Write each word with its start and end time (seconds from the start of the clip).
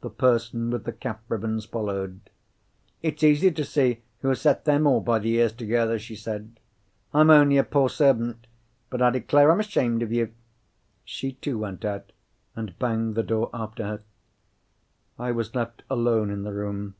The 0.00 0.08
person 0.08 0.70
with 0.70 0.84
the 0.84 0.92
cap 0.94 1.20
ribbons 1.28 1.66
followed. 1.66 2.30
"It's 3.02 3.22
easy 3.22 3.50
to 3.50 3.64
see 3.66 4.00
who 4.22 4.28
has 4.30 4.40
set 4.40 4.64
them 4.64 4.86
all 4.86 5.02
by 5.02 5.18
the 5.18 5.30
ears 5.34 5.52
together," 5.52 5.98
she 5.98 6.16
said. 6.16 6.58
"I'm 7.12 7.28
only 7.28 7.58
a 7.58 7.64
poor 7.64 7.90
servant—but 7.90 9.02
I 9.02 9.10
declare 9.10 9.52
I'm 9.52 9.60
ashamed 9.60 10.02
of 10.02 10.10
you!" 10.10 10.32
She 11.04 11.32
too 11.32 11.58
went 11.58 11.84
out, 11.84 12.12
and 12.56 12.78
banged 12.78 13.14
the 13.14 13.22
door 13.22 13.50
after 13.52 13.84
her. 13.86 14.00
I 15.18 15.32
was 15.32 15.54
left 15.54 15.82
alone 15.90 16.30
in 16.30 16.44
the 16.44 16.54
room. 16.54 16.94